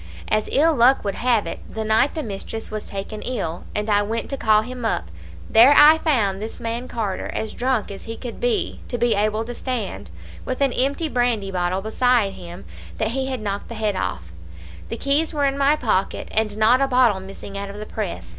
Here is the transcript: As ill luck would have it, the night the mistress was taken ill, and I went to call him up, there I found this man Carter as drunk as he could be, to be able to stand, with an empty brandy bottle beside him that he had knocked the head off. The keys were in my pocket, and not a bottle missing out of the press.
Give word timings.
As 0.29 0.49
ill 0.51 0.73
luck 0.75 1.03
would 1.03 1.13
have 1.13 1.45
it, 1.45 1.59
the 1.71 1.83
night 1.83 2.15
the 2.15 2.23
mistress 2.23 2.71
was 2.71 2.87
taken 2.87 3.21
ill, 3.21 3.65
and 3.75 3.87
I 3.87 4.01
went 4.01 4.31
to 4.31 4.35
call 4.35 4.63
him 4.63 4.83
up, 4.83 5.11
there 5.47 5.75
I 5.77 5.99
found 5.99 6.41
this 6.41 6.59
man 6.59 6.87
Carter 6.87 7.29
as 7.35 7.53
drunk 7.53 7.91
as 7.91 8.05
he 8.05 8.17
could 8.17 8.39
be, 8.41 8.79
to 8.87 8.97
be 8.97 9.13
able 9.13 9.45
to 9.45 9.53
stand, 9.53 10.09
with 10.43 10.59
an 10.59 10.73
empty 10.73 11.07
brandy 11.07 11.51
bottle 11.51 11.83
beside 11.83 12.33
him 12.33 12.65
that 12.97 13.09
he 13.09 13.27
had 13.27 13.41
knocked 13.41 13.67
the 13.69 13.75
head 13.75 13.95
off. 13.95 14.23
The 14.89 14.97
keys 14.97 15.35
were 15.35 15.45
in 15.45 15.55
my 15.55 15.75
pocket, 15.75 16.29
and 16.31 16.57
not 16.57 16.81
a 16.81 16.87
bottle 16.87 17.19
missing 17.19 17.55
out 17.55 17.69
of 17.69 17.77
the 17.77 17.85
press. 17.85 18.29